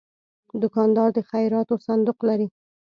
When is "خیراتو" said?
1.29-1.75